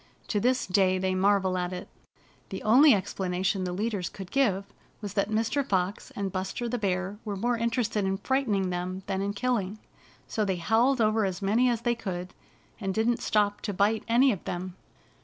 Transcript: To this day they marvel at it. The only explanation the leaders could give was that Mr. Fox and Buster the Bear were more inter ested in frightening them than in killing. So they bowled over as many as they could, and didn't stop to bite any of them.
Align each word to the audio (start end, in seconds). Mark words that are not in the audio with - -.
To 0.29 0.39
this 0.39 0.65
day 0.65 0.97
they 0.97 1.13
marvel 1.13 1.59
at 1.59 1.71
it. 1.71 1.87
The 2.49 2.63
only 2.63 2.91
explanation 2.95 3.65
the 3.65 3.71
leaders 3.71 4.09
could 4.09 4.31
give 4.31 4.65
was 4.99 5.13
that 5.13 5.29
Mr. 5.29 5.63
Fox 5.63 6.09
and 6.15 6.31
Buster 6.31 6.67
the 6.67 6.79
Bear 6.79 7.19
were 7.23 7.35
more 7.35 7.55
inter 7.55 7.83
ested 7.83 8.05
in 8.05 8.17
frightening 8.17 8.71
them 8.71 9.03
than 9.05 9.21
in 9.21 9.33
killing. 9.33 9.77
So 10.27 10.43
they 10.43 10.63
bowled 10.67 11.01
over 11.01 11.23
as 11.23 11.43
many 11.43 11.69
as 11.69 11.81
they 11.81 11.93
could, 11.93 12.33
and 12.79 12.95
didn't 12.95 13.17
stop 13.21 13.61
to 13.61 13.73
bite 13.75 14.03
any 14.07 14.31
of 14.31 14.43
them. 14.45 14.75